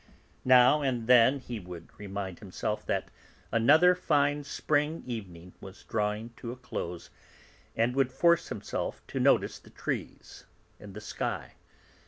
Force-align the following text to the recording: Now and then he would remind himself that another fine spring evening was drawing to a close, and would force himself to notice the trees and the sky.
Now 0.45 0.81
and 0.81 1.05
then 1.05 1.37
he 1.37 1.59
would 1.59 1.87
remind 1.99 2.39
himself 2.39 2.83
that 2.87 3.11
another 3.51 3.93
fine 3.93 4.43
spring 4.43 5.03
evening 5.05 5.53
was 5.61 5.83
drawing 5.83 6.31
to 6.37 6.51
a 6.51 6.55
close, 6.55 7.11
and 7.75 7.95
would 7.95 8.11
force 8.11 8.49
himself 8.49 9.05
to 9.05 9.19
notice 9.19 9.59
the 9.59 9.69
trees 9.69 10.47
and 10.79 10.95
the 10.95 11.01
sky. 11.01 11.53